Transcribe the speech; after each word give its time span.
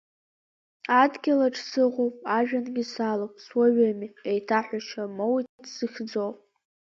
Адгьылаҿ 1.01 1.55
сыҟоуп, 1.69 2.15
ажәҩангьы 2.37 2.83
салоуп, 2.91 3.33
суаҩыми, 3.45 4.07
еиҭаҳәашьа 4.29 5.03
амоуит 5.11 5.47
сзыхьӡо. 5.71 6.25